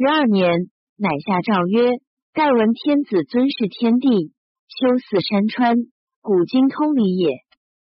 [0.00, 1.90] 十二年，乃下诏曰：
[2.32, 4.32] 盖闻天子尊视天地，
[4.66, 5.76] 修祀山川，
[6.22, 7.28] 古今通理也。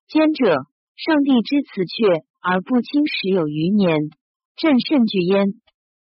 [0.07, 0.45] 兼者，
[0.97, 4.11] 上帝之辞阙而不亲时有余年，
[4.55, 5.47] 朕甚惧焉。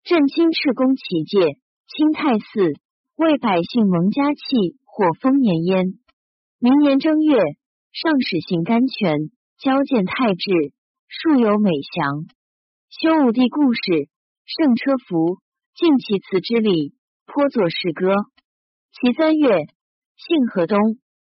[0.03, 1.55] 朕亲敕公其戒，
[1.87, 2.75] 清太寺，
[3.15, 5.85] 为百姓蒙嘉器或丰年焉。
[6.59, 7.39] 明年正月，
[7.93, 10.51] 上使行甘泉，交见太治，
[11.07, 12.27] 数有美祥。
[12.91, 14.11] 修武帝故事，
[14.43, 15.39] 圣车服，
[15.77, 16.95] 尽其辞之礼，
[17.27, 18.15] 颇作诗歌。
[18.93, 19.67] 其三月，
[20.15, 20.79] 幸河东，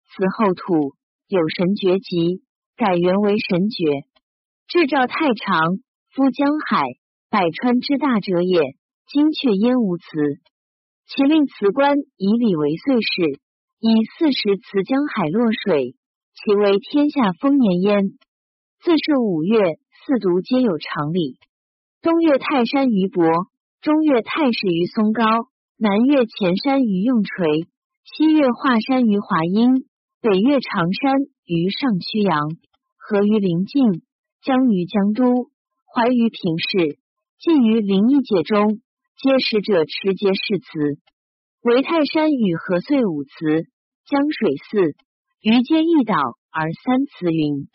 [0.06, 0.94] 祠后土
[1.26, 2.44] 有神爵籍，
[2.76, 4.06] 改元为神爵。
[4.68, 5.58] 制造太长，
[6.12, 6.86] 夫江海
[7.30, 8.76] 百川之大者也。
[9.08, 10.04] 今却焉无辞。
[11.08, 13.40] 其令辞官以礼为岁事，
[13.80, 15.96] 以四时辞江海落水，
[16.32, 18.04] 其为天下丰年焉。
[18.84, 19.58] 自是五月
[20.06, 21.38] 四渎皆有常理。
[22.02, 23.26] 东岳泰山于伯，
[23.84, 25.26] 中岳泰氏于嵩高，
[25.76, 27.68] 南岳前山于用垂，
[28.02, 29.84] 西岳华山于华阴，
[30.22, 31.12] 北岳长山
[31.44, 32.48] 于上曲阳，
[32.96, 34.00] 河于临晋，
[34.40, 35.50] 江于江都，
[35.84, 36.98] 淮于平氏，
[37.38, 38.80] 晋于灵异界中，
[39.20, 40.98] 皆使者持节誓词。
[41.60, 43.68] 唯泰山与何岁五祠，
[44.06, 44.96] 江水寺
[45.42, 46.16] 余皆一岛
[46.50, 47.68] 而三祠云。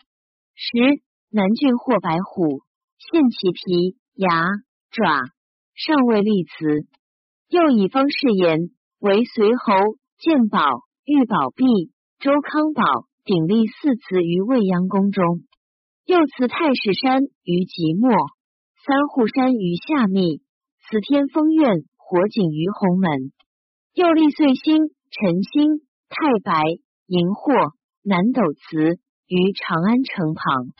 [0.56, 2.62] 十南郡获白虎，
[2.98, 3.96] 献其皮。
[4.16, 4.28] 牙
[4.90, 5.22] 爪
[5.74, 6.86] 尚未立祠，
[7.48, 9.72] 又以方士言为随侯
[10.18, 10.60] 建宝
[11.04, 11.64] 玉宝璧
[12.18, 12.82] 周康宝
[13.24, 15.24] 鼎立四祠于未央宫中，
[16.04, 18.10] 又祠太史山于即墨，
[18.84, 20.42] 三户山于下密，
[20.88, 23.32] 此天风苑火景于鸿门，
[23.94, 26.62] 又立岁星辰星太白
[27.06, 30.74] 荧惑南斗祠于长安城旁，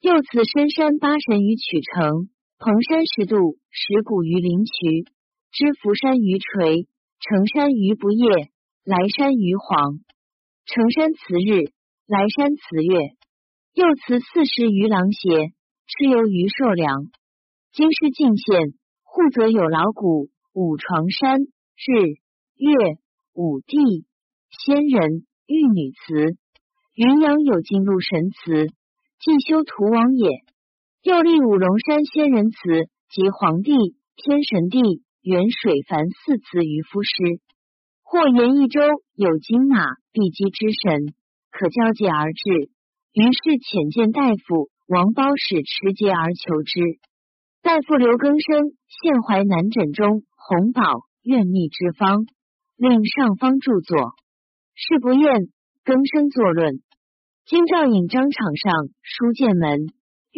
[0.00, 2.30] 又祠深山八神于曲城。
[2.60, 5.06] 蓬山石渡，石鼓于灵渠；
[5.52, 6.88] 知福山于垂，
[7.20, 8.50] 成山于不夜，
[8.82, 10.00] 来山于黄。
[10.66, 11.70] 成山辞日，
[12.08, 13.14] 来山辞月。
[13.74, 15.54] 又辞四十余郎邪，
[15.86, 17.12] 蚩尤于寿梁。
[17.70, 22.18] 京师进县，户则有老谷、五床山、日
[22.56, 22.98] 月、
[23.34, 24.04] 五帝、
[24.50, 26.36] 仙人、玉女祠。
[26.96, 28.66] 云阳有金鹿神祠，
[29.20, 30.42] 既修图王也。
[31.08, 32.58] 又立五龙山仙人祠
[33.08, 33.72] 及皇帝、
[34.14, 34.78] 天神帝、
[35.22, 37.40] 元水凡四祠于夫师。
[38.02, 38.82] 或言一州
[39.14, 41.14] 有金马、必击之神，
[41.50, 42.68] 可交接而至。
[43.14, 47.00] 于是遣见大夫王褒使持节而求之。
[47.62, 52.26] 大夫刘更生现淮南枕中红宝愿密之方，
[52.76, 54.12] 令上方著作。
[54.74, 55.48] 事不厌，
[55.84, 56.82] 更生作论。
[57.46, 59.88] 京兆尹张场上书剑门。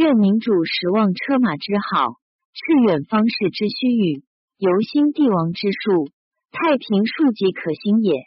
[0.00, 2.14] 愿民主实望车马之好，
[2.54, 4.24] 赤远方士之须臾，
[4.56, 6.08] 游兴帝王之术，
[6.50, 8.24] 太平庶几可兴也。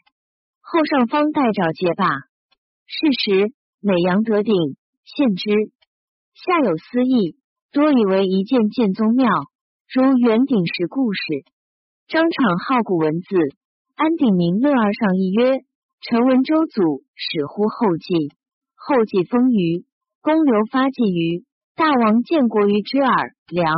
[0.61, 2.05] 后上方代诏皆罢。
[2.85, 4.53] 是时，美阳得鼎，
[5.01, 5.49] 献之。
[6.37, 7.41] 下有私议，
[7.71, 9.25] 多以为一件建宗庙，
[9.89, 11.41] 如元鼎时故事。
[12.05, 13.35] 张敞好古文字，
[13.95, 15.65] 安鼎名乐而上一曰
[16.05, 18.29] ：“臣闻周祖始乎后继，
[18.77, 19.87] 后继封余，
[20.21, 21.43] 公刘发迹于。”
[21.75, 23.73] 大王建国于之耳，梁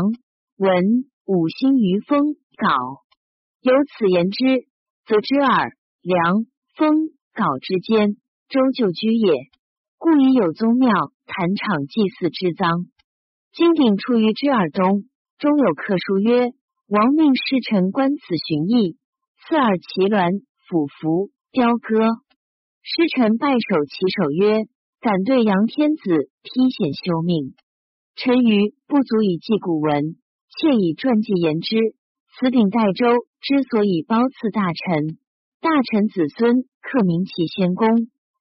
[0.57, 0.83] 文
[1.25, 2.99] 五星于风镐，
[3.61, 4.67] 有此言之，
[5.07, 6.43] 则之耳梁
[6.75, 8.17] 风镐之间，
[8.49, 9.31] 周旧居也。
[9.97, 10.91] 故以有宗庙
[11.25, 12.91] 坛场祭祀之赃。
[13.53, 15.07] 金鼎出于之耳东，
[15.39, 16.51] 中有刻书曰
[16.91, 18.97] ：“王命侍臣观此寻意，
[19.47, 22.19] 赐尔其鸾府服雕歌。”
[22.83, 24.67] 师臣拜首其首曰
[24.99, 26.03] ：“敢对杨天子
[26.43, 27.55] 披显修命。”
[28.15, 30.15] 臣愚不足以记古文，
[30.49, 31.75] 窃以传记言之。
[32.39, 33.07] 此鼎代周
[33.41, 35.17] 之所以褒赐大臣，
[35.59, 37.87] 大臣子孙刻名其先公，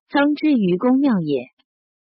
[0.09, 1.49] 臧之于公庙也。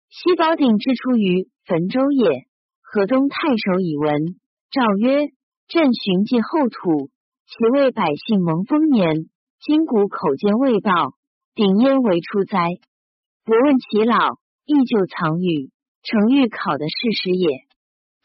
[0.09, 2.45] 西宝鼎之出于汾州也。
[2.81, 4.37] 河东太守以闻，
[4.69, 5.29] 诏曰
[5.67, 7.09] ：“朕寻迹后土，
[7.47, 9.29] 其为百姓蒙丰年。
[9.59, 11.15] 今古口见未报，
[11.55, 12.69] 鼎焉为出哉？
[13.43, 15.71] 不问其老，亦就藏语。”
[16.03, 17.63] 程昱考的事实也。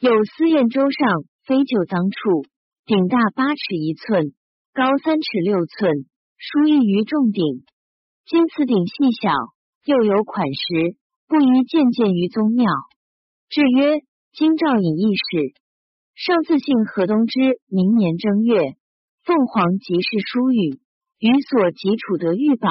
[0.01, 2.45] 有司宴周上，非就脏处，
[2.85, 4.35] 顶大八尺一寸，
[4.75, 7.65] 高三尺六寸，书异于众鼎。
[8.27, 9.31] 今此鼎细小，
[9.85, 10.97] 又有款识，
[11.29, 12.67] 不宜见见于宗庙。
[13.49, 14.03] 至曰：
[14.33, 15.55] 今诏引议事，
[16.15, 18.77] 上自信河东之明年正月，
[19.25, 20.81] 凤凰即是书语，
[21.19, 22.71] 于所及处得玉宝，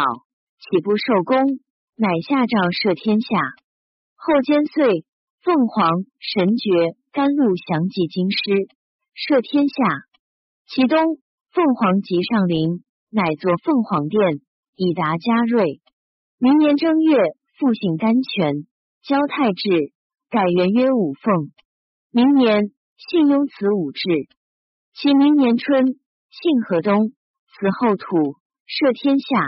[0.60, 1.60] 岂不受功？
[1.96, 3.28] 乃下诏赦天下。
[4.28, 5.06] 后兼岁，
[5.42, 8.68] 凤凰神爵甘露降济京师，
[9.16, 10.04] 赦天下。
[10.68, 11.00] 其东
[11.54, 14.42] 凤凰即上林，乃作凤凰殿，
[14.76, 15.80] 以达嘉瑞。
[16.40, 17.16] 明年正月，
[17.58, 18.68] 复姓甘泉，
[19.02, 19.94] 交太治，
[20.30, 21.54] 改元曰五凤。
[22.12, 24.28] 明年姓雍，此武治。
[24.94, 27.14] 其明年春，姓河东，
[27.48, 28.36] 此后土，
[28.66, 29.40] 摄天下。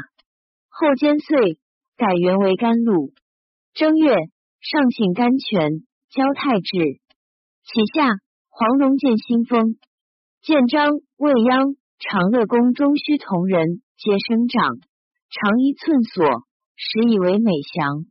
[0.69, 1.59] 后兼岁，
[1.97, 3.11] 改元为甘露。
[3.73, 4.15] 正月，
[4.61, 6.99] 上姓甘泉，交太治。
[7.63, 8.09] 其下
[8.49, 9.77] 黄龙见新丰，
[10.41, 14.79] 建章、未央、长乐宫中须同人，皆生长，
[15.29, 16.25] 长一寸所，
[16.75, 18.05] 实以为美祥。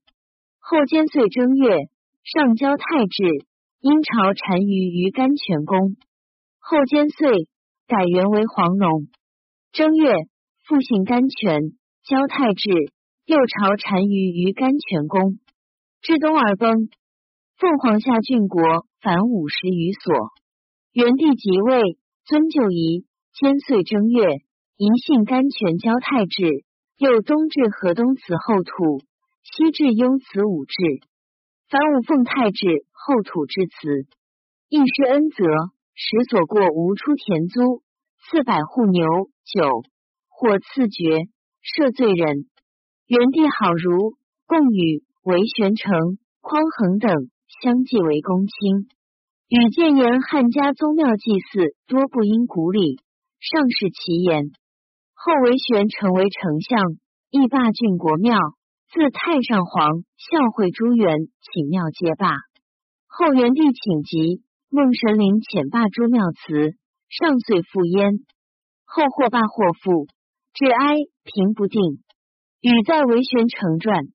[0.59, 1.89] 后兼岁正月，
[2.25, 3.47] 上交太治。
[3.81, 5.95] 因朝单于于甘泉宫，
[6.59, 7.47] 后兼岁，
[7.87, 9.07] 改元为黄龙。
[9.71, 10.15] 正月，
[10.67, 11.61] 复姓甘泉，
[12.03, 12.71] 交太治。
[13.25, 15.39] 又朝单于于甘泉宫。
[16.09, 16.89] 至东而崩。
[17.59, 18.63] 凤凰下郡国
[19.03, 20.15] 凡五十余所。
[20.91, 24.25] 元帝即位，尊就仪，兼岁正月，
[24.79, 26.65] 宜信甘泉，交太治。
[26.97, 29.05] 又东至河东，此后土；
[29.43, 30.73] 西至雍，此武治。
[31.69, 32.87] 凡五奉太治。
[32.91, 34.07] 后土之词，
[34.71, 35.45] 亦是恩泽，
[35.93, 37.83] 使所过无出田租，
[38.31, 39.05] 赐百户牛
[39.45, 39.83] 酒，
[40.31, 41.29] 或赐爵，
[41.63, 42.49] 赦罪人。
[43.07, 44.17] 元帝好如
[44.47, 45.93] 贡与韦玄成、
[46.41, 47.13] 匡衡等
[47.61, 48.89] 相继为公卿。
[49.51, 52.97] 与建言汉家宗庙祭祀多不因古礼，
[53.39, 54.53] 上是其言。
[55.13, 56.81] 后韦玄成为丞相，
[57.31, 58.39] 亦霸郡国庙，
[58.91, 62.31] 自太上皇孝惠诸元，请庙皆罢。
[63.07, 66.73] 后元帝请疾，孟神灵遣罢诸庙祠，
[67.11, 68.13] 上岁复焉。
[68.87, 70.07] 后或罢或复，
[70.55, 72.03] 至哀平不定。
[72.63, 74.07] 禹在韦玄成传，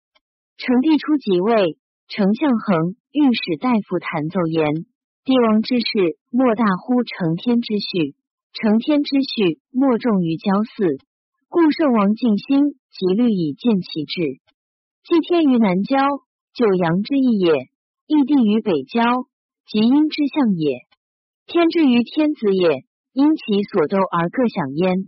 [0.56, 1.78] 成帝初即位，
[2.08, 4.86] 丞相衡御史大夫弹奏言：
[5.26, 8.14] 帝王之事，莫大乎承天之序；
[8.54, 10.98] 承天之序，莫重于交祀。
[11.50, 14.40] 故圣王尽心，极虑以见其志。
[15.04, 15.98] 祭天于南郊，
[16.54, 17.70] 九阳之意也。
[18.06, 19.02] 义地于北郊，
[19.66, 20.82] 即阴之象也。
[21.48, 25.08] 天之于天子也，因其所斗而各享焉。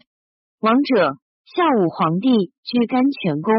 [0.59, 3.53] 王者，孝武皇帝居甘泉宫，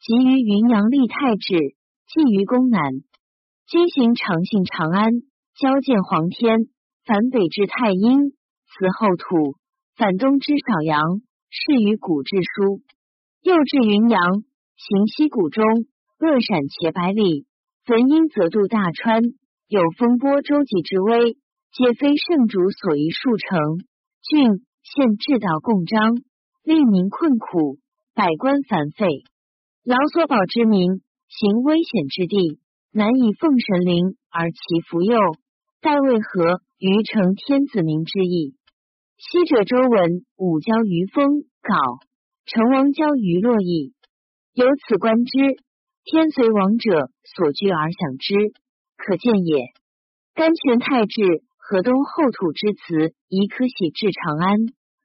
[0.00, 1.76] 即于云阳立太治，
[2.08, 2.80] 祭于宫南。
[3.66, 5.12] 今行长信长安，
[5.54, 6.56] 交见皇天，
[7.04, 9.58] 反北至太阴，此后土；
[9.98, 11.20] 反东之少阳，
[11.50, 12.80] 是于古志书。
[13.42, 14.42] 又至云阳，
[14.74, 15.62] 行西谷中，
[16.18, 17.44] 扼陕且百里。
[17.84, 19.20] 焚阴则渡大川，
[19.68, 21.34] 有风波周济之危，
[21.72, 23.58] 皆非圣主所宜数成。
[24.22, 26.16] 郡县治道共章，
[26.64, 27.76] 利民困苦，
[28.14, 29.24] 百官繁废，
[29.82, 32.60] 劳所保之民，行危险之地，
[32.92, 35.18] 难以奉神灵而其福佑。
[35.80, 38.54] 待为何于成天子民之意？
[39.16, 42.04] 昔者周文武交于封镐，
[42.44, 43.94] 成王交于洛邑，
[44.52, 45.38] 由此观之。
[46.04, 48.34] 天随王者所居而享之，
[48.98, 49.72] 可见也。
[50.34, 51.22] 甘泉太治
[51.56, 54.58] 河东后土之词，宜可喜至长安，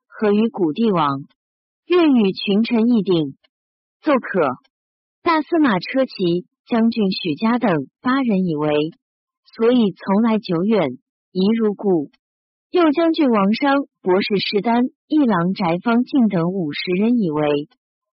[0.07, 1.24] 合于古帝王。
[1.88, 3.38] 愿与群臣议定，
[4.06, 4.46] 奏可。
[5.24, 8.92] 大司马车骑将军许家等八人以为，
[9.57, 10.92] 所以从来久远，
[11.31, 12.12] 宜如故。
[12.69, 17.68] 右将军王商、博士士丹、一郎翟方进等五十人以为。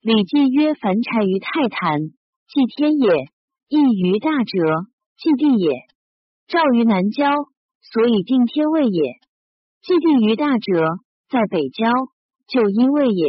[0.02, 2.00] 礼记曰：“凡柴于泰坛。”
[2.46, 3.26] 祭天也，
[3.68, 4.86] 义于大者；
[5.18, 5.72] 祭地也，
[6.48, 7.32] 赵于南郊，
[7.82, 9.02] 所以定天位也。
[9.82, 11.00] 祭地于大者，
[11.30, 11.92] 在北郊，
[12.48, 13.26] 就因位也。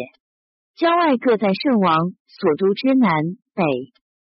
[0.80, 1.94] 郊外各在圣王
[2.26, 3.12] 所都之南
[3.52, 3.92] 北。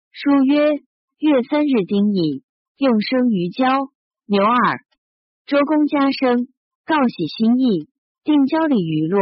[0.09, 0.71] 书曰：
[1.19, 2.41] 月三日丁乙，
[2.77, 3.67] 用生于郊。
[4.25, 4.79] 牛耳。
[5.45, 6.47] 周公家生，
[6.83, 7.89] 告喜心意，
[8.23, 9.19] 定郊里娱乐。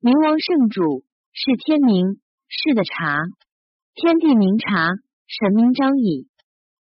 [0.00, 3.16] 明王圣主，是天明，是的茶。
[3.94, 4.90] 天地明察，
[5.26, 6.28] 神明彰矣。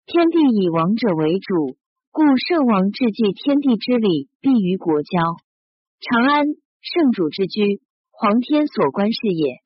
[0.05, 1.75] 天地以王者为主，
[2.11, 5.19] 故圣王治祭天地之礼，必于国郊。
[5.99, 6.45] 长安，
[6.79, 7.81] 圣主之居，
[8.21, 9.61] 皇天所观是也。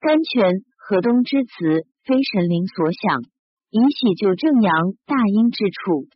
[0.00, 3.22] 甘泉河东之词，非神灵所想，
[3.70, 6.06] 以喜就正阳大阴之处，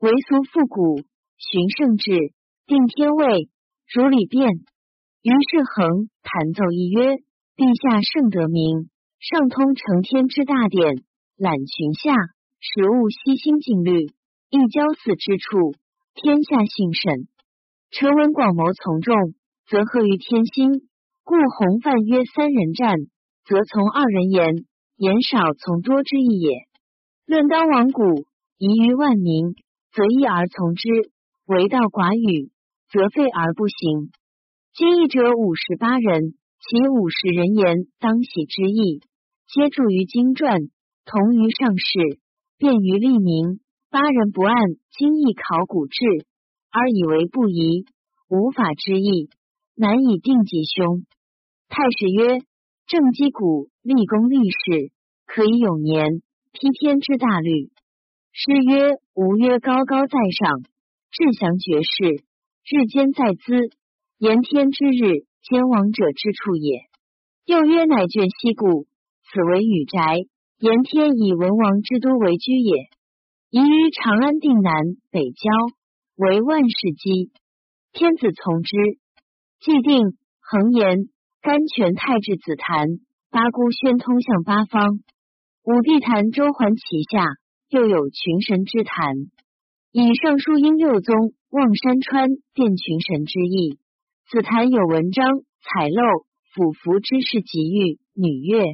[0.00, 1.02] 为俗复古，
[1.36, 2.32] 循圣制，
[2.64, 3.50] 定天位，
[3.92, 4.48] 如礼变。
[5.20, 7.20] 于是恒弹奏一曰：
[7.58, 8.88] 陛下圣德明。
[9.20, 11.04] 上通承天之大典，
[11.36, 12.14] 揽群下，
[12.58, 14.06] 使物悉心尽虑，
[14.48, 15.74] 一交祀之处，
[16.14, 17.28] 天下幸甚。
[17.90, 19.14] 臣闻广谋从众，
[19.66, 20.87] 则合于天心。
[21.28, 22.96] 故弘范曰：三人战，
[23.44, 24.64] 则从二人言；
[24.96, 26.64] 言少从多之意也。
[27.26, 28.24] 论当亡古，
[28.56, 29.52] 宜于万民，
[29.92, 30.88] 则一而从之；
[31.44, 32.50] 为道寡语，
[32.88, 34.08] 则废而不行。
[34.72, 36.32] 今义者五十八人，
[36.64, 39.02] 其五十人言当喜之意，
[39.52, 40.56] 皆著于经传，
[41.04, 42.20] 同于上士，
[42.56, 43.60] 便于利民。
[43.90, 44.56] 八人不按
[44.96, 45.98] 经义考古志，
[46.72, 47.84] 而以为不宜，
[48.30, 49.28] 无法之意，
[49.76, 51.04] 难以定吉凶。
[51.68, 52.40] 太史曰：
[52.86, 54.90] 正击鼓，立功立事，
[55.26, 56.22] 可以永年，
[56.52, 57.70] 披天之大律。
[58.32, 60.62] 诗曰：吾曰高高在上，
[61.10, 62.24] 志祥绝世，
[62.64, 63.70] 日间在兹，
[64.16, 66.80] 言天之日，兼王者之处也。
[67.44, 68.86] 又曰：乃卷西谷，
[69.24, 70.00] 此为宇宅，
[70.58, 72.88] 言天以文王之都为居也。
[73.50, 74.72] 宜于长安定南
[75.10, 75.50] 北郊，
[76.16, 77.30] 为万世基。
[77.92, 78.76] 天子从之。
[79.60, 81.10] 既定，恒言。
[81.40, 82.88] 甘泉太治紫檀，
[83.30, 84.98] 八姑轩通向八方。
[85.62, 87.26] 五帝坛周环其下，
[87.68, 89.14] 又有群神之坛。
[89.92, 91.14] 以上书因六宗
[91.50, 93.78] 望山川殿群神之意。
[94.28, 95.24] 紫坛有文章、
[95.62, 96.02] 彩漏、
[96.52, 98.64] 俯伏之事，吉玉、女乐、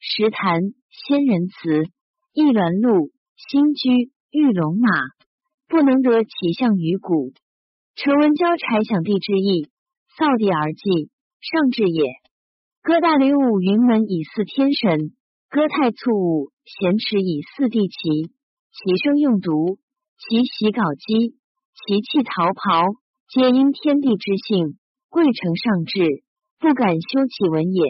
[0.00, 1.84] 石坛、仙人祠、
[2.34, 4.88] 一鸾路、新居、玉龙马，
[5.68, 7.32] 不能得其象于古。
[7.94, 9.68] 陈文交柴享地之意，
[10.18, 11.08] 扫地而祭。
[11.40, 12.04] 上至也，
[12.82, 15.16] 歌大吕武云门以祀天神，
[15.48, 18.28] 歌太簇武咸池以祀地旗，
[18.70, 19.78] 其声用毒，
[20.18, 21.38] 其喜稿击，
[21.72, 22.84] 其气逃袍，
[23.26, 24.76] 皆因天地之性，
[25.08, 26.22] 贵成上至，
[26.58, 27.84] 不敢修其文也。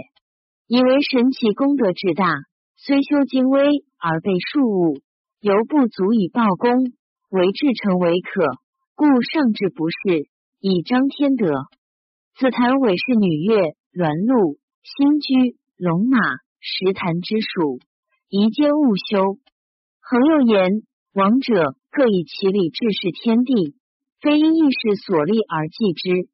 [0.69, 2.33] 以为神奇功德至大，
[2.76, 3.66] 虽修精微
[3.99, 5.00] 而被数物，
[5.40, 6.71] 犹不足以报功，
[7.30, 8.45] 为至诚为可，
[8.95, 10.28] 故上至不是，
[10.61, 11.50] 以彰天德。
[12.37, 16.18] 紫檀尾是女乐、鸾鹿、新居、龙马、
[16.58, 17.80] 石檀之属，
[18.28, 19.38] 宜皆勿修。
[20.00, 20.82] 恒又言：
[21.12, 23.75] 王者各以其理治世天地，
[24.20, 26.28] 非因意事所立而祭之。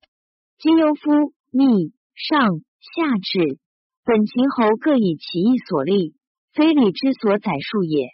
[0.59, 2.61] 今忧夫逆上
[2.95, 3.59] 下治，
[4.05, 6.15] 本秦侯各以其意所立，
[6.53, 8.11] 非礼之所载数也。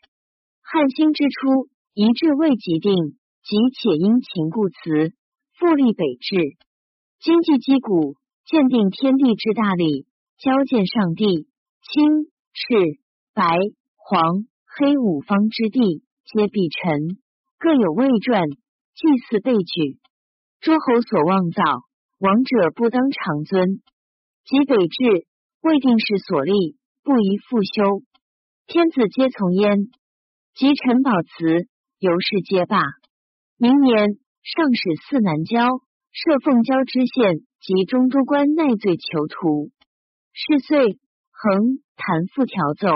[0.63, 5.13] 汉兴之初，一治未及定，即且因秦故辞，
[5.59, 6.57] 复立北治。
[7.23, 11.47] 经济击鼓，鉴定天地之大理，交见上帝。
[11.81, 12.99] 青、赤、
[13.33, 13.45] 白、
[13.95, 17.21] 黄、黑五方之地，皆必臣，
[17.61, 20.01] 各有位传，祭祀备举。
[20.59, 21.63] 诸侯所望造，
[22.19, 23.81] 王者不当长尊。
[24.45, 25.29] 及北至，
[25.61, 28.03] 未定是所立，不宜复修。
[28.67, 29.79] 天子皆从焉。
[30.57, 31.69] 及陈宝祠，
[32.01, 32.83] 由是皆罢。
[33.59, 34.09] 明年，
[34.43, 35.69] 上使四南郊。
[36.13, 39.71] 设凤郊知县及中都官奈罪囚徒，
[40.35, 40.99] 是岁
[41.33, 42.89] 恒弹复调奏，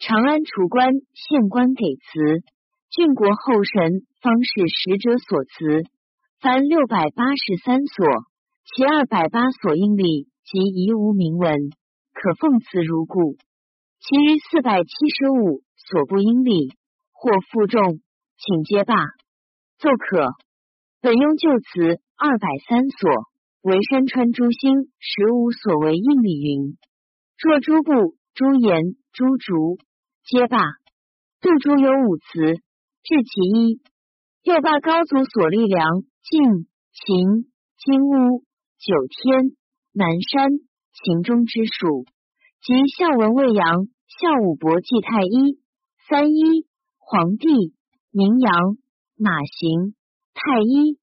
[0.00, 2.42] 长安除官县官给辞，
[2.90, 5.84] 郡国后神方是使者所辞，
[6.40, 8.04] 凡六百八十三所，
[8.64, 11.70] 其二百八所应礼及遗无铭文，
[12.12, 13.38] 可奉辞如故；
[14.00, 16.72] 其余四百七十五所不应礼
[17.12, 18.00] 或负重，
[18.36, 18.96] 请皆罢。
[19.78, 20.32] 奏可。
[21.00, 23.30] 本庸就辞二百三所，
[23.62, 26.76] 为山川诸星十五所为应礼云。
[27.38, 29.78] 若诸部、诸言、诸竹
[30.26, 30.58] 皆罢。
[31.40, 32.58] 杜诸有五词，
[33.06, 33.80] 至其一。
[34.42, 37.46] 又罢高祖所立梁、晋、秦、
[37.78, 38.42] 金乌、
[38.82, 39.54] 九天、
[39.92, 40.50] 南山、
[40.92, 42.06] 秦中之属，
[42.60, 45.62] 及孝文魏阳、孝武伯祭太一、
[46.08, 46.66] 三一、
[46.98, 47.46] 皇帝、
[48.10, 48.76] 名阳、
[49.16, 49.94] 马行。
[50.40, 51.00] 太一、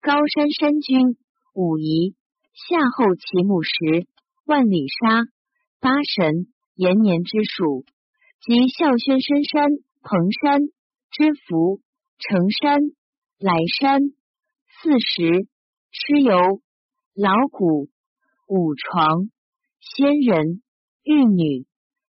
[0.00, 1.16] 高山山君、
[1.54, 2.14] 武夷、
[2.52, 4.06] 夏后齐木石、
[4.44, 5.24] 万里沙、
[5.80, 7.84] 八神、延年之属，
[8.40, 9.70] 及孝宣深山、
[10.02, 10.60] 彭山、
[11.10, 11.80] 知福、
[12.20, 12.78] 成山、
[13.40, 14.02] 来山、
[14.80, 15.48] 四时、
[15.90, 16.62] 蚩尤、
[17.12, 17.88] 老谷、
[18.46, 19.30] 五床、
[19.80, 20.62] 仙人、
[21.02, 21.66] 玉女、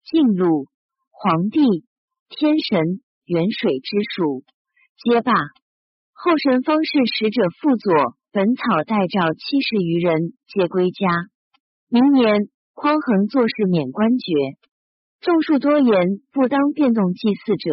[0.03, 0.67] 晋禄、
[1.11, 1.61] 黄帝、
[2.27, 4.43] 天神、元水之属，
[4.97, 5.31] 皆罢。
[6.19, 7.93] 后神方士使者副佐
[8.31, 11.05] 本草代诏七十余人，皆归家。
[11.89, 14.33] 明年匡衡作事免官爵，
[15.21, 15.93] 众数多言
[16.33, 17.69] 不当变动祭祀者。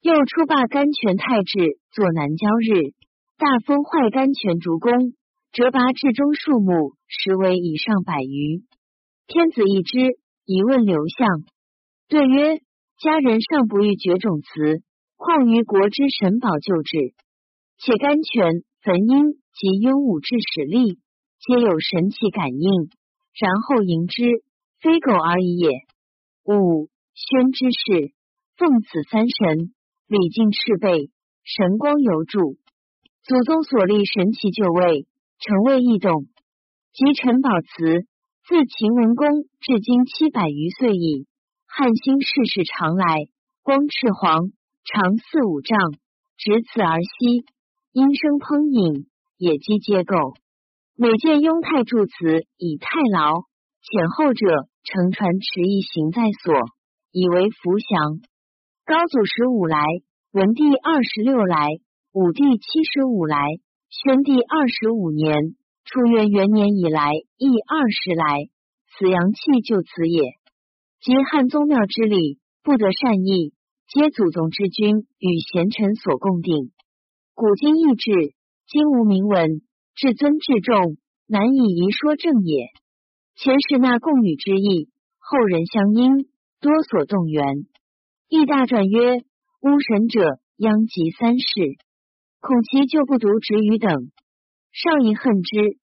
[0.00, 2.94] 又出罢甘泉太治，作南郊日，
[3.36, 5.12] 大封坏甘泉竹公，
[5.52, 8.64] 折拔至中树木，实为以上百余。
[9.26, 11.28] 天子一之，疑问刘向，
[12.08, 12.62] 对曰：
[12.98, 14.80] 家人尚不欲绝种祠，
[15.18, 17.12] 况于国之神宝救治？
[17.80, 20.98] 且甘泉、焚阴及庸武之使力，
[21.38, 22.90] 皆有神奇感应，
[23.38, 24.42] 然后迎之，
[24.80, 25.70] 非狗而已也。
[26.44, 28.12] 五宣之事，
[28.56, 29.72] 奉此三神，
[30.08, 31.10] 礼敬赤背，
[31.44, 32.40] 神光犹著。
[33.22, 35.06] 祖宗所立神奇就位，
[35.38, 36.26] 成位异动。
[36.92, 38.06] 及陈宝祠，
[38.48, 41.28] 自秦文公至今七百余岁矣。
[41.66, 43.28] 汉兴世事常来，
[43.62, 44.50] 光赤黄，
[44.84, 45.78] 长四五丈，
[46.38, 47.44] 直此而西，
[47.98, 50.14] 阴声烹饮，野鸡皆构。
[50.94, 53.42] 每见雍太祝祠以太牢，
[53.82, 56.54] 前后者乘船持一行在所，
[57.10, 58.22] 以为福祥。
[58.86, 59.82] 高祖十五来，
[60.30, 61.66] 文帝二十六来，
[62.14, 63.58] 武帝七十五来，
[63.90, 68.46] 宣帝二十五年，初元元年以来，亦二十来，
[68.94, 70.38] 此阳气就此也。
[71.02, 73.54] 及汉宗庙之礼，不得善意，
[73.90, 76.70] 皆祖宗之君与贤臣所共定。
[77.40, 78.34] 古今异志，
[78.66, 79.62] 今无明文，
[79.94, 80.96] 至尊至重，
[81.28, 82.66] 难以一说正也。
[83.36, 84.90] 前世纳共语之意，
[85.20, 86.26] 后人相因，
[86.60, 87.44] 多所动员。
[88.28, 89.18] 易大传曰：
[89.60, 91.46] 巫神者，殃及三世，
[92.40, 94.10] 恐其就不读止语等，
[94.72, 95.78] 上以恨之。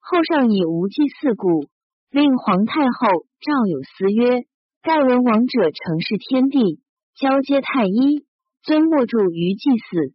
[0.00, 1.64] 后上以无祭祀故，
[2.10, 4.44] 令皇太后赵有司曰。
[4.82, 6.82] 盖闻王者成事天地，
[7.14, 8.26] 交接太医，
[8.62, 10.12] 尊莫助于祭祀。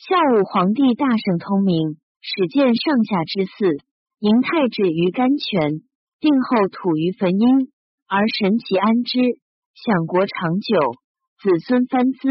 [0.00, 3.84] 孝武皇帝大圣通明，始建上下之祀，
[4.18, 5.82] 迎太子于甘泉，
[6.20, 7.70] 定后土于汾阴，
[8.08, 9.20] 而神其安之，
[9.74, 10.96] 享国长久，
[11.42, 12.30] 子孙翻滋，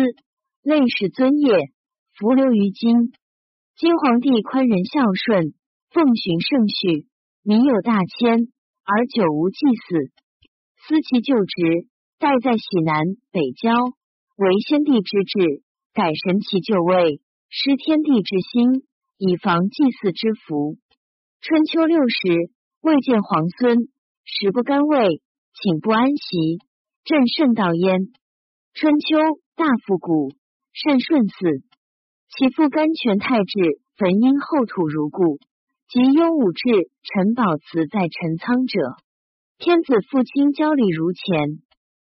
[0.64, 1.70] 累世尊业，
[2.18, 3.14] 福留于今。
[3.78, 5.54] 今皇帝宽仁孝顺，
[5.92, 7.06] 奉循圣序，
[7.44, 8.50] 民有大迁，
[8.84, 10.10] 而久无祭祀。
[10.88, 11.86] 思其旧职，
[12.18, 13.76] 待在喜南北郊，
[14.38, 15.62] 为先帝之志，
[15.94, 17.22] 改神其就位，
[17.52, 18.86] 失天地之心，
[19.18, 20.78] 以防祭祀之福。
[21.42, 23.90] 春秋六十，未见皇孙，
[24.24, 25.24] 食不甘味，
[25.56, 26.60] 寝不安席，
[27.04, 28.14] 朕甚道焉。
[28.76, 29.18] 春秋
[29.56, 30.30] 大复古，
[30.74, 31.64] 甚顺祀。
[32.38, 35.40] 其父甘泉太治，坟茗后土如故。
[35.90, 36.62] 及雍武志、
[37.02, 38.78] 陈宝祠在陈仓者。
[39.58, 41.64] 天子父亲交礼如前，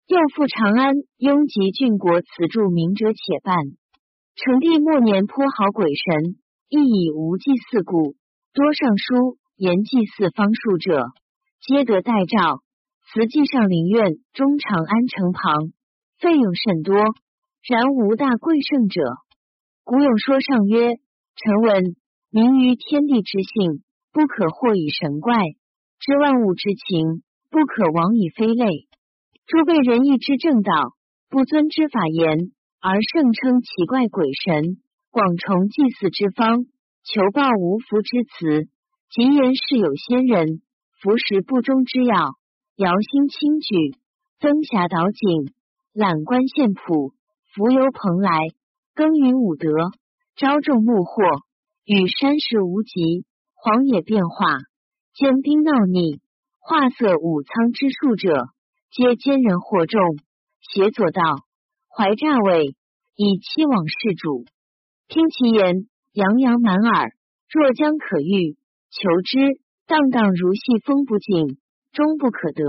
[0.06, 3.56] 又赴长安，拥及郡国辞著名者且半。
[4.36, 6.36] 成帝末年颇好鬼神，
[6.68, 8.16] 亦以无祭祀故，
[8.52, 11.06] 多上书言祭祀方术者，
[11.60, 12.62] 皆得代诏。
[13.06, 15.72] 辞祭上林苑中长安城旁，
[16.18, 16.96] 费用甚多，
[17.62, 19.02] 然无大贵盛者。
[19.84, 20.96] 古有说上曰
[21.36, 21.96] ：“臣闻
[22.30, 25.36] 明于天地之性，不可惑以神怪；
[26.00, 27.22] 知万物之情。”
[27.54, 28.88] 不可亡以非类，
[29.46, 30.72] 诸被仁义之正道，
[31.30, 32.50] 不遵之法言，
[32.86, 34.76] 而盛称奇怪鬼神，
[35.10, 36.66] 广崇祭祀之方，
[37.02, 38.68] 求报无福之词，
[39.08, 40.60] 极言是有仙人，
[41.00, 42.14] 服食不忠之药，
[42.76, 43.96] 摇星轻举，
[44.38, 45.54] 登霞导景，
[45.94, 47.14] 览观献谱，
[47.54, 48.48] 浮游蓬莱，
[48.94, 49.70] 耕耘武德，
[50.36, 51.40] 招众目惑，
[51.86, 54.58] 与山石无极，荒野变化，
[55.14, 56.20] 坚冰闹逆。
[56.60, 58.48] 画色武苍之术者，
[58.90, 60.18] 皆奸人惑众，
[60.60, 61.22] 邪左道，
[61.96, 62.74] 怀诈伪，
[63.14, 64.46] 以欺罔事主。
[65.06, 67.14] 听其言，洋洋满耳。
[67.48, 68.58] 若将可遇，
[68.90, 72.66] 求之，荡荡如细风不紧，终不可得。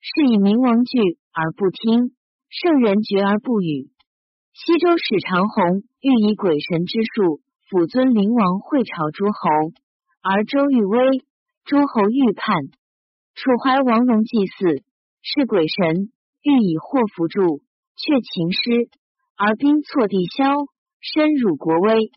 [0.00, 2.16] 是以明王惧而不听，
[2.48, 3.92] 圣人绝而不语。
[4.54, 9.76] 西周史长虹欲以鬼神之术辅尊灵王会朝诸侯，
[10.22, 11.20] 而周欲威，
[11.66, 12.56] 诸侯欲叛。
[13.34, 14.80] 楚怀王戎祭祀，
[15.20, 16.08] 是鬼神
[16.40, 17.60] 欲以祸福助，
[17.98, 18.88] 却秦师
[19.36, 20.54] 而兵错地消，
[21.00, 22.12] 深辱国威。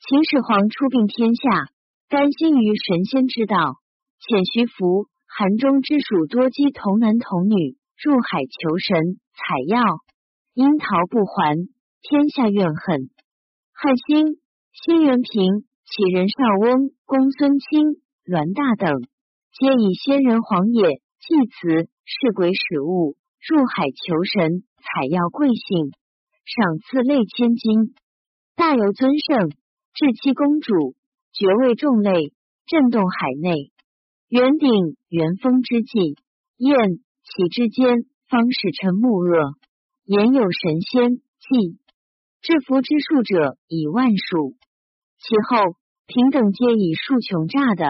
[0.00, 1.70] 秦始皇出并天下，
[2.08, 3.78] 甘心于神仙之道，
[4.18, 9.80] 遣徐福、韩中之属多积童男童女入海求神采药，
[10.54, 11.56] 因逃不还，
[12.02, 13.08] 天下怨恨。
[13.72, 14.42] 汉兴、
[14.74, 19.06] 辛元平、杞人少翁、公孙卿、栾大等。
[19.54, 25.92] 皆以仙人黄也祭祠，是鬼使物，入海求神，采药贵姓，
[26.44, 27.94] 赏赐类千金，
[28.56, 29.50] 大有尊盛。
[29.94, 30.94] 至妻公主，
[31.32, 32.32] 爵位重类，
[32.66, 33.70] 震动海内。
[34.28, 36.16] 元鼎元丰之际，
[36.56, 36.76] 宴
[37.22, 39.54] 其之间，方使臣木恶，
[40.04, 41.78] 言有神仙祭
[42.40, 44.56] 制服之术者以万数。
[45.18, 47.84] 其后平等皆以数穷诈的。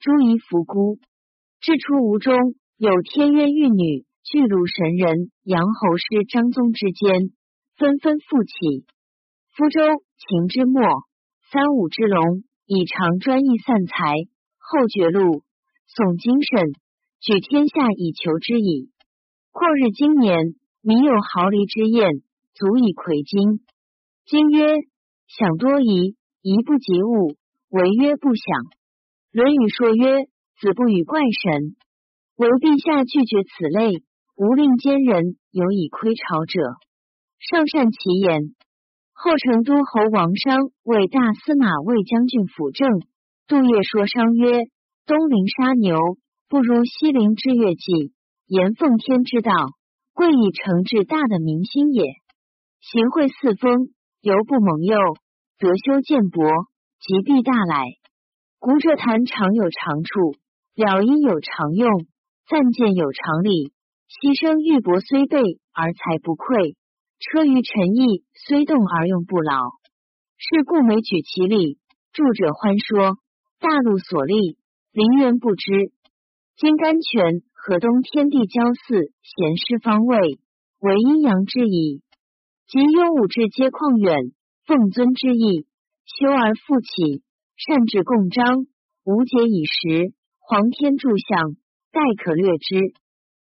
[0.00, 0.98] 诸夷伏孤，
[1.60, 2.34] 至出吴中，
[2.76, 7.30] 有天渊玉女、巨鹿神人、杨侯师张宗之间，
[7.76, 8.86] 纷纷复起。
[9.54, 9.80] 福州
[10.16, 10.82] 秦之末，
[11.52, 14.14] 三五之龙，以长专义散财，
[14.56, 15.42] 后绝路，
[15.86, 16.72] 耸精神，
[17.20, 18.88] 举天下以求之矣。
[19.52, 22.08] 阔日今年，民有毫厘之宴，
[22.54, 23.60] 足以魁金。
[24.24, 24.64] 今曰
[25.28, 27.36] 想多疑，疑不及物，
[27.68, 28.44] 为曰不想。
[29.32, 30.24] 论语说曰
[30.56, 31.76] ：“子不与怪神。
[32.36, 34.02] 唯陛下拒绝此类，
[34.36, 36.60] 无令奸人有以窥朝者。
[37.38, 38.54] 上善其言。
[39.12, 42.88] 后成都侯王商为大司马卫将军辅政。
[43.46, 44.64] 杜业说商曰
[45.06, 45.98] ：“东陵杀牛，
[46.48, 48.12] 不如西陵之乐伎，
[48.46, 49.52] 言奉天之道，
[50.14, 52.02] 贵以诚至大的民心也。
[52.80, 54.98] 行贿四风，犹不蒙诱，
[55.58, 56.42] 则修建薄，
[56.98, 57.86] 即必大来。
[58.58, 60.34] 古者谈常有长处，
[60.74, 62.06] 了因有常用，
[62.48, 63.73] 暂见有常理。
[64.20, 66.76] 牺牲玉帛虽备，而财不匮。”
[67.18, 69.56] 车于陈毅，虽动而用不老，
[70.36, 71.78] 是故每举其例。
[72.12, 73.16] 著者欢说，
[73.58, 74.58] 大陆所立，
[74.92, 75.90] 陵园不知。
[76.56, 80.38] 今甘泉、河东天地交祀，贤师方位，
[80.80, 82.02] 为阴阳之矣。
[82.68, 84.32] 及庸武志皆旷远，
[84.66, 85.66] 奉尊之意，
[86.04, 87.22] 修而复起，
[87.56, 88.66] 善治共章，
[89.04, 90.12] 无节以时。
[90.38, 91.56] 皇天柱象，
[91.90, 92.92] 待可略之。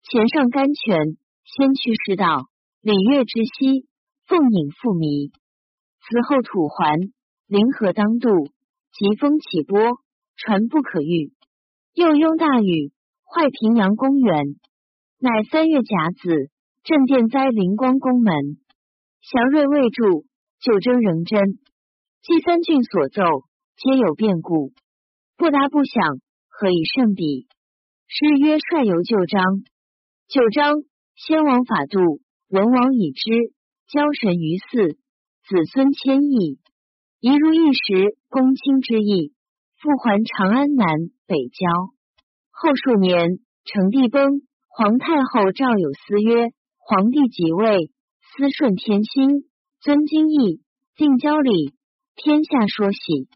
[0.02, 2.50] 前上甘泉，先驱师道。
[2.82, 3.88] 礼乐之息，
[4.26, 5.32] 凤影复迷。
[6.00, 6.98] 此后土还，
[7.46, 8.30] 临河当渡，
[8.94, 10.00] 疾风起波，
[10.38, 11.34] 船不可御。
[11.94, 12.94] 又拥大雨，
[13.26, 14.56] 坏平阳公园。
[15.20, 16.50] 乃三月甲子，
[16.84, 18.34] 镇殿灾灵光宫门，
[19.22, 20.24] 祥瑞未著，
[20.60, 21.60] 九征仍真。
[22.22, 23.22] 祭三郡所奏，
[23.76, 24.72] 皆有变故。
[25.38, 27.48] 不答不响，何以胜彼？
[28.08, 29.44] 诗曰：“率游旧章。”
[30.30, 30.84] 九章，
[31.16, 32.22] 先王法度。
[32.50, 33.32] 文王已之，
[33.88, 34.94] 交神于祀，
[35.48, 36.60] 子孙千亿，
[37.20, 39.34] 宜如一时，公卿之意，
[39.82, 40.86] 复还长安南
[41.26, 41.66] 北郊。
[42.52, 47.90] 后数年，成帝崩，皇太后赵有司曰：“皇帝即位，
[48.22, 49.50] 思顺天心，
[49.82, 50.62] 尊经义，
[50.96, 51.74] 定交礼，
[52.16, 53.28] 天下说喜。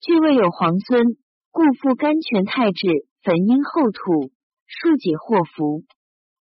[0.00, 1.02] 俱未有皇孙，
[1.50, 4.30] 故复甘泉太治，焚阴后土，
[4.68, 5.82] 庶几祸福。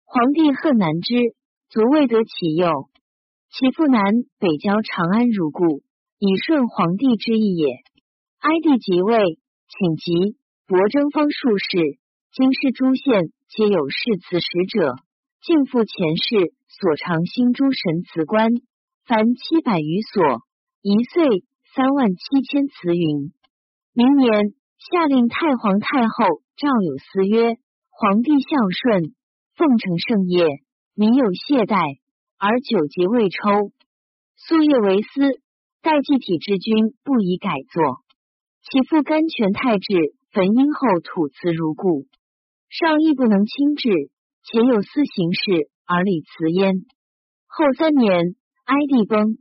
[0.07, 1.13] 皇帝恨难之。”
[1.69, 2.87] 足未得其右，
[3.51, 4.01] 其父南
[4.39, 5.83] 北郊长安如故，
[6.17, 7.83] 以顺皇帝之意也。
[8.39, 11.99] 哀帝即位，请疾，伯征方术士，
[12.31, 14.95] 京师诸县皆有誓词使者，
[15.41, 18.49] 敬赴前世所长兴诸神祠官，
[19.03, 20.23] 凡七百余所，
[20.81, 21.43] 一岁
[21.75, 23.33] 三万七千祠云。
[23.91, 27.57] 明年，下令太皇太后赵有司曰：
[27.89, 29.13] 皇帝孝顺，
[29.57, 30.45] 奉承圣业。
[30.93, 31.97] 民有懈怠，
[32.37, 33.73] 而久节未抽，
[34.37, 35.41] 夙夜为司，
[35.81, 38.05] 待祭体之君不宜改作。
[38.61, 42.05] 其父甘泉太治焚阴后土辞如故，
[42.69, 43.89] 上亦不能亲至，
[44.45, 46.85] 且有司行事而礼辞焉。
[47.47, 49.37] 后三年，哀帝崩，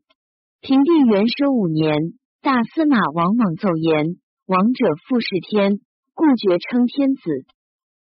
[0.62, 5.80] 平帝元始五年，大司马王莽奏言：王者复是天，
[6.14, 7.44] 故爵称天子。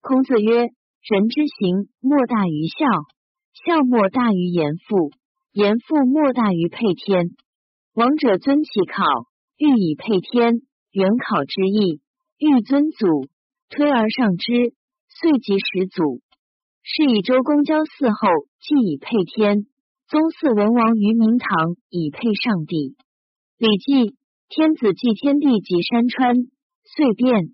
[0.01, 0.68] 孔子曰：
[1.11, 2.85] 人之行，莫大于孝。
[3.64, 5.11] 孝莫大于严父，
[5.53, 7.31] 严父莫大于配天。
[7.94, 9.05] 王者尊其考，
[9.57, 10.61] 欲以配天。
[10.92, 12.03] 元考之意，
[12.37, 13.27] 欲尊祖，
[13.71, 14.75] 推而上之，
[15.09, 16.21] 遂即始祖。
[16.83, 18.29] 是以周公交嗣后，
[18.61, 19.64] 既以配天；
[20.09, 22.97] 宗嗣文王于明堂，以配上帝。
[23.57, 24.14] 礼记：
[24.51, 26.37] 天子祭天地及山川，
[26.85, 27.49] 岁变。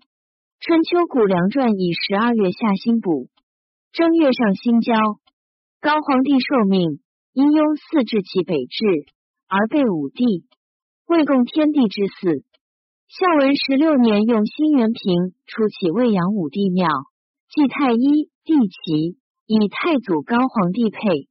[0.59, 3.29] 春秋谷梁传以十二月下星补，
[3.95, 4.93] 正月上辛交。
[5.79, 6.99] 高皇帝受命，
[7.31, 8.85] 因雍四至其北至，
[9.47, 10.43] 而被武帝，
[11.07, 12.43] 魏共天地之祀。
[13.07, 16.89] 孝文十六年，用新元平出起魏阳武帝庙，
[17.47, 21.29] 祭太一、帝齐，以太祖高皇帝配。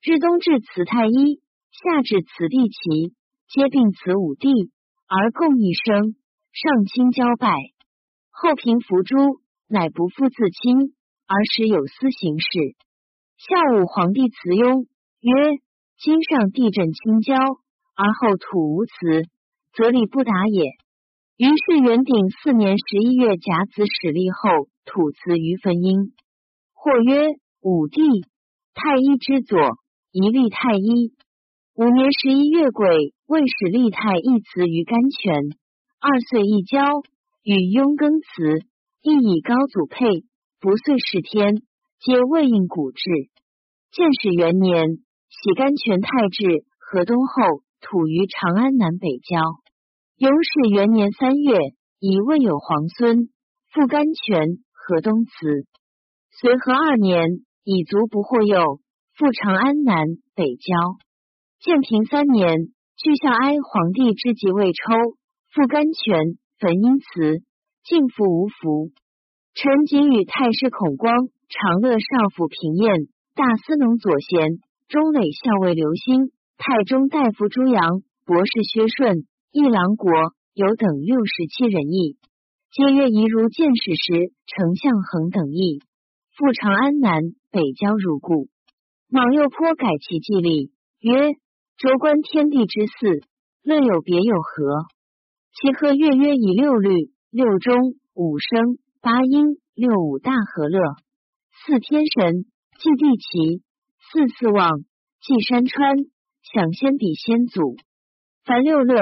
[0.00, 1.42] 日冬至祠太一，
[1.72, 3.12] 夏至祠帝齐，
[3.50, 4.48] 皆并祠武帝，
[5.06, 6.16] 而共一生。
[6.52, 7.52] 上清交拜，
[8.30, 10.94] 后平伏诛，乃不复自亲，
[11.28, 12.46] 而使有司行事。
[13.36, 14.86] 孝武皇帝辞雍
[15.20, 15.32] 曰
[16.00, 19.28] ：“今上地震清郊，而后土无辞，
[19.74, 20.72] 则礼不达也。”
[21.36, 26.14] 于是元鼎四年十一月甲子始立后，土祠于汾阴。
[26.72, 27.28] 或曰
[27.60, 28.00] ：“武帝
[28.74, 29.78] 太一之左，
[30.10, 31.12] 一立太一。”
[31.76, 35.34] 五年十一月癸，未始立太一祠于甘泉。
[36.00, 36.80] 二岁一交，
[37.44, 38.66] 与雍更祠，
[39.02, 40.24] 亦以高祖配，
[40.60, 41.62] 不遂事天。
[42.00, 43.00] 皆未应古制。
[43.92, 49.38] 建始元年，喜甘泉太治河东后，土于长安南北郊。
[50.16, 51.58] 永始元年三月，
[52.00, 53.30] 已未有皇孙，
[53.70, 55.30] 复甘泉河东祠。
[56.30, 58.80] 随和二年，已卒不惑幼，
[59.14, 60.74] 复长安南北郊。
[61.60, 65.16] 建平三年，据孝哀皇帝之疾未抽，
[65.52, 67.44] 复甘泉焚阴祠，
[67.84, 68.90] 敬父无福。
[69.60, 71.12] 臣仅与太师孔光、
[71.48, 80.12] 长乐少府平晏、大司农左贤、中磊校尉刘兴、太中大夫朱阳、博士薛顺、议郎国
[80.54, 82.16] 有等六十七人议，
[82.70, 85.82] 皆曰宜如见使时，丞相恒等议，
[86.36, 88.46] 赴长安南北郊入故。
[89.08, 91.32] 莽又颇改其纪例，曰：
[91.78, 93.22] 周观天地之祀，
[93.64, 94.86] 乐有别有何？
[95.52, 97.74] 其和乐曰以六律、六中、
[98.14, 98.78] 五声。
[99.00, 100.80] 八音六五大和乐，
[101.64, 102.42] 四天神
[102.80, 103.62] 祭地奇，
[104.10, 104.80] 四四望
[105.20, 105.98] 祭山川，
[106.42, 107.76] 享先比先祖。
[108.44, 109.00] 凡六乐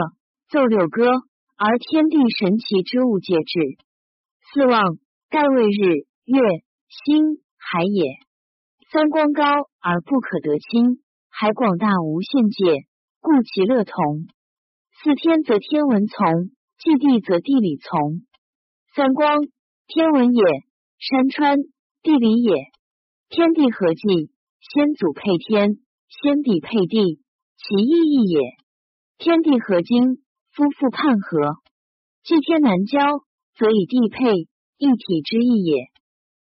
[0.50, 1.08] 奏六歌，
[1.56, 3.78] 而天地神奇之物皆至。
[4.52, 4.98] 四望
[5.30, 6.40] 盖谓日月
[6.88, 8.18] 星海也。
[8.92, 9.44] 三光高
[9.80, 12.84] 而不可得亲，海广大无限界，
[13.20, 14.26] 故其乐同。
[15.02, 18.26] 四天则天文从，祭地则地理从。
[18.94, 19.38] 三光。
[19.88, 20.42] 天文也，
[20.98, 21.58] 山川
[22.02, 22.52] 地理也。
[23.28, 27.20] 天地合祭，先祖配天，先帝配地，
[27.56, 28.40] 其意义也。
[29.16, 30.16] 天地合经，
[30.50, 31.54] 夫妇判合，
[32.24, 32.98] 祭天南交，
[33.54, 35.86] 则以地配，一体之意也。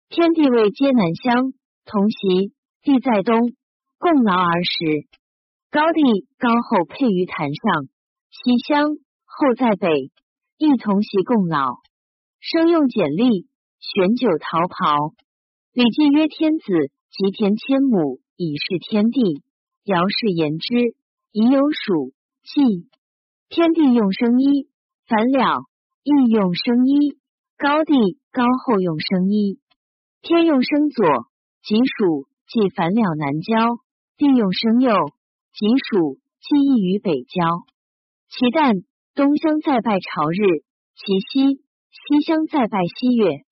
[0.08, 1.52] 天地位皆南乡，
[1.84, 3.52] 同席，地在东，
[4.00, 5.08] 共劳而食。
[5.70, 6.02] 高地
[6.40, 7.88] 高后配于坛上，
[8.30, 8.88] 西乡
[9.26, 10.12] 后在北，
[10.58, 11.76] 亦同席共劳。
[12.46, 13.48] 生用简历，
[13.80, 15.16] 选酒逃袍。
[15.72, 19.42] 礼记曰：“天子及田千亩，以示天地。”
[19.88, 20.76] 尧是言之，
[21.32, 22.12] 以有属
[22.44, 22.90] 祭。
[23.48, 24.68] 天地用生一，
[25.08, 25.64] 凡了
[26.04, 27.18] 亦用生一。
[27.56, 27.94] 高地
[28.34, 29.62] 高后用生一，
[30.22, 31.06] 天用生左，
[31.64, 33.78] 即属即凡了南郊；
[34.18, 34.92] 地用生右，
[35.54, 37.64] 即属即异于北郊。
[38.28, 38.84] 其旦
[39.16, 40.66] 东乡再拜朝日，
[40.98, 41.64] 其西。
[41.94, 43.46] 西乡再拜西岳，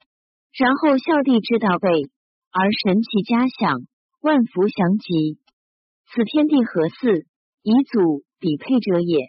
[0.58, 2.10] 然后孝弟之道备，
[2.50, 3.86] 而神奇嘉享，
[4.20, 5.38] 万福祥吉。
[6.10, 7.28] 此天地合祀，
[7.62, 9.28] 以祖比配者也。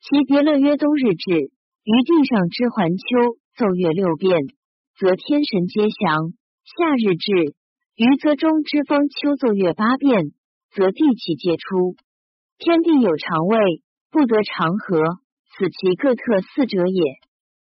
[0.00, 1.52] 其别乐曰冬日至，
[1.84, 4.40] 于地上之环秋奏乐六遍，
[4.98, 6.32] 则天神皆祥；
[6.64, 7.54] 夏日至，
[7.96, 10.32] 于泽中之风秋奏乐八遍，
[10.72, 11.96] 则地气皆出。
[12.56, 15.20] 天地有常位，不得常和，
[15.52, 17.20] 此其各特四者也。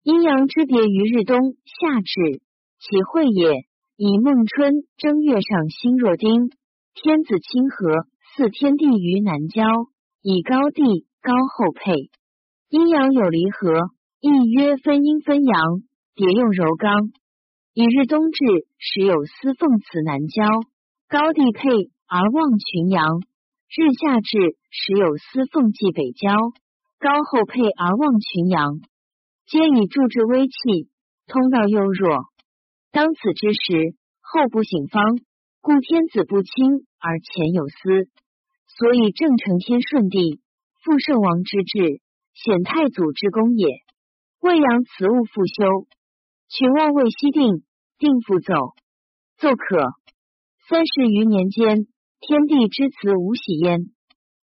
[0.03, 2.41] 阴阳之别于日冬夏至，
[2.77, 3.63] 其会也。
[3.95, 6.49] 以孟春正月上星若丁，
[6.93, 8.03] 天子亲和，
[8.35, 9.63] 祀天地于南郊，
[10.21, 11.93] 以高地高后配。
[12.67, 15.61] 阴阳有离合，亦曰分阴分阳，
[16.15, 17.13] 别用柔刚。
[17.73, 20.43] 以日冬至，时有司奉此南郊，
[21.07, 21.69] 高地配
[22.09, 23.21] 而望群阳；
[23.69, 26.35] 日夏至，时有司奉祭北郊，
[26.99, 28.81] 高后配而望群阳。
[29.45, 30.89] 皆以助之微气，
[31.27, 32.25] 通道又弱。
[32.91, 35.19] 当此之时，后不省方，
[35.61, 38.09] 故天子不亲而前有私，
[38.67, 40.39] 所以正承天顺地，
[40.83, 42.01] 复圣王之治，
[42.33, 43.67] 显太祖之功也。
[44.39, 45.87] 未扬此物复修，
[46.49, 47.63] 群望未息定，
[47.97, 48.53] 定复奏，
[49.37, 49.91] 奏可。
[50.69, 51.87] 三十余年间，
[52.21, 53.91] 天地之辞无喜焉。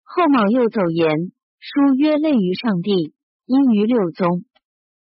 [0.03, 3.15] 后莽又奏言，书曰：“类于上帝，
[3.47, 4.45] 因于六宗。”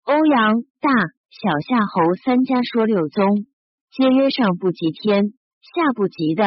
[0.07, 0.89] 欧阳大
[1.31, 3.45] 小夏侯三家说六宗，
[3.91, 6.45] 皆曰上不及天，下不及的，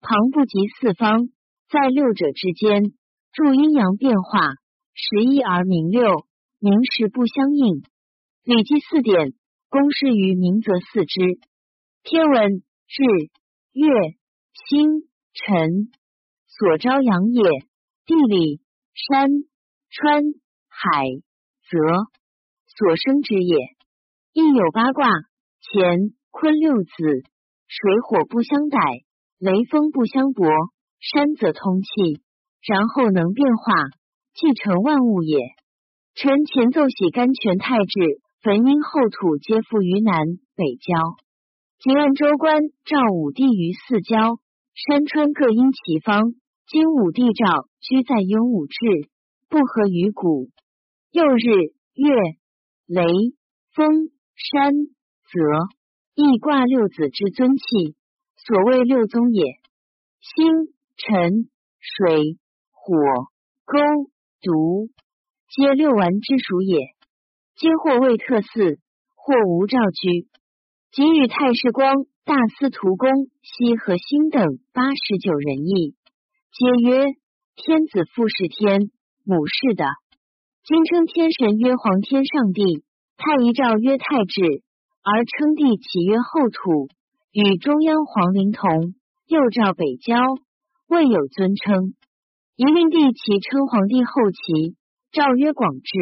[0.00, 1.28] 旁不及四方，
[1.68, 2.94] 在六者之间，
[3.34, 4.40] 注阴阳变化，
[4.94, 6.26] 十一而明六，
[6.58, 7.82] 名实不相应。
[8.44, 9.34] 礼记四典，
[9.68, 11.20] 公示于明则四之。
[12.04, 13.02] 天文日
[13.72, 13.88] 月
[14.70, 15.02] 星
[15.34, 15.92] 辰
[16.46, 17.42] 所招阳也，
[18.06, 18.62] 地理
[18.94, 19.28] 山
[19.90, 20.22] 川
[20.66, 21.04] 海
[21.68, 22.10] 泽。
[22.74, 23.56] 所生之也，
[24.32, 26.90] 亦有八卦：乾坤六子，
[27.68, 28.78] 水火不相逮，
[29.38, 30.48] 雷风不相搏，
[30.98, 32.22] 山则通气，
[32.66, 33.74] 然后能变化，
[34.32, 35.38] 继承万物也。
[36.14, 40.24] 臣前奏喜甘泉太治，汾阴后土皆附于南
[40.56, 40.96] 北郊，
[41.78, 44.38] 即按州官赵武帝于四郊，
[44.74, 46.32] 山川各因其方。
[46.66, 49.10] 今武帝诏居在雍武志，
[49.50, 50.48] 不合于古。
[51.10, 52.41] 又日月。
[52.94, 53.04] 雷、
[53.74, 55.40] 风、山、泽，
[56.14, 57.96] 亦卦六子之尊气，
[58.36, 59.44] 所谓六宗也。
[60.20, 61.48] 星、辰、
[61.80, 62.36] 水、
[62.70, 62.94] 火、
[63.64, 63.78] 勾、
[64.42, 64.90] 毒，
[65.48, 66.88] 皆六丸之属也。
[67.56, 68.78] 皆或未特祀，
[69.16, 70.28] 或无诏居。
[70.90, 71.94] 即与太师光、
[72.26, 73.08] 大司徒公、
[73.40, 75.96] 西和星等八十九人议，
[76.52, 77.06] 皆曰：
[77.54, 78.90] 天子父是天，
[79.24, 79.86] 母是的。
[80.64, 82.84] 今称天神曰皇天上帝，
[83.16, 84.62] 太一诏曰太治，
[85.02, 86.86] 而称帝起曰后土，
[87.32, 88.94] 与中央皇陵同，
[89.26, 90.22] 又诏北郊，
[90.86, 91.94] 未有尊称。
[92.54, 94.76] 一令帝起称皇帝后期，
[95.10, 95.98] 诏曰广治，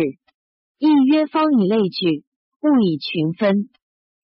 [0.79, 2.27] 亦曰方以类聚，
[2.61, 3.71] 物以群分，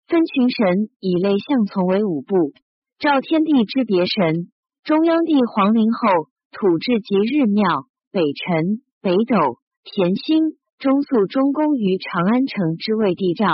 [0.09, 2.55] 分群神以类相从为五部。
[2.99, 4.51] 赵天地之别神，
[4.83, 6.09] 中央帝皇陵后
[6.53, 13.47] 土至及日庙、北辰、北斗、田心、中肃中宫于长安城之谓帝诏。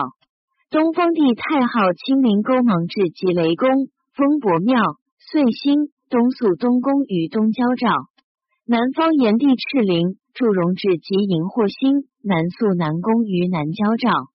[0.71, 4.77] 东方帝太昊亲临勾芒至及雷公、风伯庙、
[5.19, 7.89] 岁星、东肃东宫于东郊诏。
[8.67, 14.29] 南方炎帝赤陵祝融至及荧惑星、南肃南宫于南郊诏。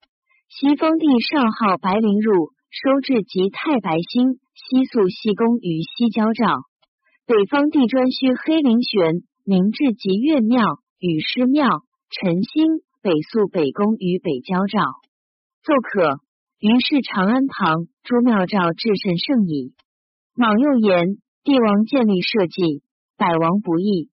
[0.50, 4.40] 西方帝少昊白灵入收至及太白星。
[4.54, 6.46] 西肃西宫于西郊诏，
[7.26, 11.68] 北方地专需黑灵玄明至及月庙与师庙
[12.10, 14.80] 陈兴北宿北宫与北郊诏，
[15.62, 16.22] 奏可。
[16.60, 19.76] 于是长安旁诸庙诏至甚盛矣。
[20.34, 22.82] 莽又言帝王建立社稷，
[23.18, 24.12] 百王不易。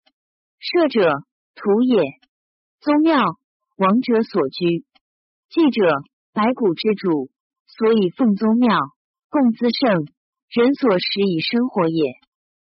[0.59, 1.23] 社者
[1.55, 2.03] 土也，
[2.81, 3.23] 宗庙
[3.77, 4.83] 王者所居，
[5.49, 7.29] 祭者百谷之主，
[7.67, 8.77] 所以奉宗庙，
[9.29, 10.07] 共滋盛。
[10.49, 12.15] 人所食以生活也。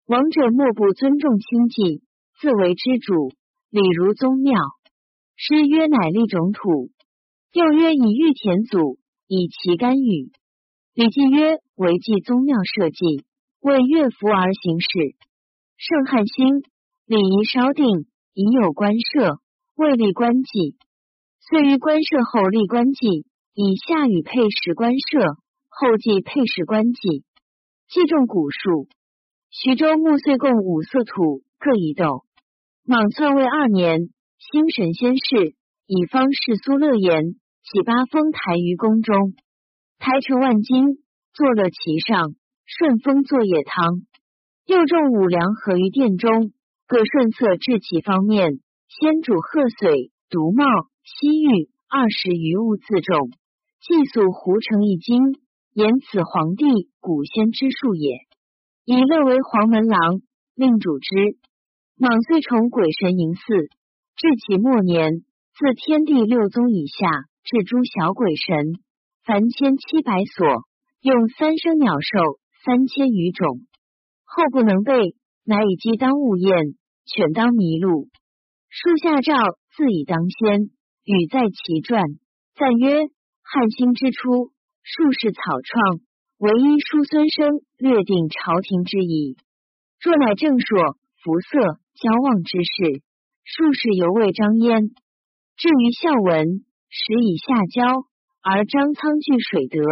[0.07, 2.03] 王者莫不尊重亲祭，
[2.41, 3.31] 自为之主，
[3.71, 4.59] 礼如宗庙。
[5.37, 6.89] 诗曰：“乃立种土。”
[7.53, 10.33] 又曰：“以御田祖，以其干预。”
[10.97, 13.25] 礼记曰：“为祭宗庙社稷，
[13.61, 14.89] 为乐服而行事。”
[15.77, 16.63] 圣汉兴，
[17.05, 19.39] 礼仪稍定，已有官社，
[19.77, 20.77] 未立官祭。
[21.39, 25.37] 遂于官社后立官祭，以下雨配食官社，
[25.69, 27.23] 后祭配食官祭。
[27.87, 28.89] 祭种古树，
[29.51, 32.25] 徐州木岁共五色土各一斗。
[32.91, 35.55] 莽篡位二年，兴神仙事
[35.87, 39.35] 以方士苏乐言，起八风台于宫中，
[39.99, 40.97] 台成万金，
[41.35, 42.35] 坐乐其上。
[42.65, 44.07] 顺风坐野汤，
[44.65, 46.53] 又种五粮合于殿中，
[46.87, 48.61] 各顺策治其方面。
[48.89, 50.65] 先主贺岁、独茂、
[51.05, 53.29] 西域二十余物自种，
[53.83, 55.21] 祭宿胡成一金。
[55.75, 56.65] 言此皇帝
[57.01, 58.17] 古先之术也，
[58.87, 60.23] 以乐为黄门郎，
[60.55, 61.37] 令主之。
[62.01, 63.43] 莽遂崇鬼神迎祀，
[64.15, 65.25] 至其末年，
[65.59, 67.09] 自天地六宗以下，
[67.43, 68.79] 至诸小鬼神，
[69.25, 70.47] 凡千七百所，
[71.01, 73.67] 用三生鸟兽三千余种。
[74.25, 78.07] 后不能备，乃以鸡当物宴，犬当麋鹿。
[78.71, 79.35] 树下诏
[79.75, 80.71] 自以当先，
[81.03, 82.05] 语在其传，
[82.55, 83.09] 赞曰：
[83.43, 84.53] 汉兴之初。
[84.85, 85.99] 术士草创，
[86.39, 89.37] 唯一叔孙生略定朝廷之意。
[90.01, 93.03] 若乃正朔、服色、交望之事，
[93.43, 94.91] 术士犹未张焉。
[95.57, 98.07] 至于孝文，始以下交，
[98.41, 99.83] 而张苍据水德，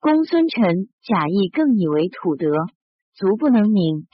[0.00, 2.50] 公孙臣假意更以为土德，
[3.14, 4.06] 足不能明。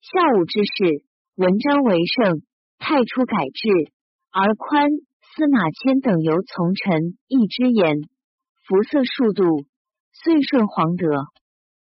[0.00, 1.04] 孝武之事，
[1.34, 2.42] 文章为盛，
[2.78, 3.90] 太初改制，
[4.30, 4.88] 而宽
[5.34, 7.96] 司马迁等由从臣一之言，
[8.66, 9.66] 服色数度。
[10.12, 11.10] 遂顺皇德，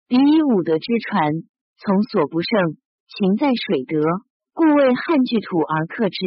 [0.07, 1.33] 彼以武德之传，
[1.79, 2.77] 从所不胜，
[3.09, 4.03] 情在水德，
[4.59, 6.19] 故为汉具土而克之。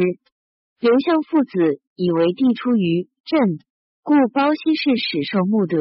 [0.80, 3.58] 刘向父子以为帝出于朕，
[4.02, 5.76] 故包西氏始受穆德，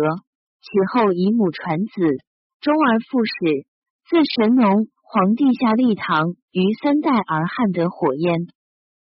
[0.59, 1.93] 其后以母传子，
[2.59, 3.31] 终而复始。
[4.03, 8.47] 自神农皇帝下立堂于三代而汉得火焉，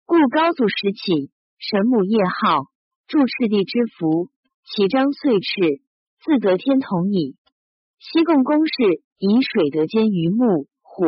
[0.08, 1.30] 故高祖时起，
[1.60, 2.66] 神母叶号，
[3.06, 4.30] 助赤帝之福，
[4.64, 5.84] 其章遂赤。
[6.24, 7.36] 自得天同矣。
[8.00, 8.74] 西贡公事
[9.20, 11.06] 以水德兼于木火，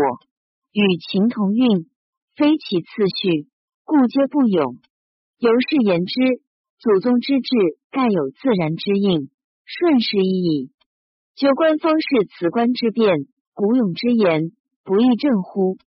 [0.72, 1.90] 与秦同运，
[2.38, 2.88] 非其次
[3.20, 3.48] 序，
[3.84, 4.78] 故皆不勇。
[5.40, 6.14] 由是言之，
[6.78, 7.50] 祖宗之志，
[7.90, 9.32] 盖有自然之应，
[9.66, 10.72] 顺势已矣。
[11.34, 14.52] 就官方是辞官之变，古勇之言，
[14.84, 15.80] 不亦正乎？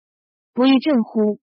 [0.54, 1.38] 不亦正乎？